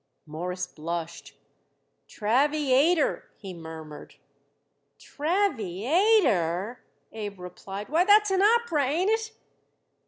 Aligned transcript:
Morris 0.25 0.65
blushed. 0.65 1.35
"Travvy 2.09 2.69
ayter," 2.69 3.25
he 3.37 3.53
murmured. 3.53 4.15
"Travvy 4.97 5.81
ayter!" 5.83 6.77
Abe 7.13 7.39
replied. 7.39 7.87
"Why, 7.87 8.03
that's 8.03 8.31
an 8.31 8.41
opera, 8.41 8.83
ain't 8.87 9.11
it?" 9.11 9.31